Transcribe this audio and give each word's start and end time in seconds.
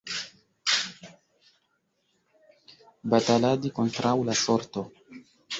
Bataladi 3.15 3.73
kontraŭ 3.81 4.15
la 4.31 4.41
sorto. 4.47 4.89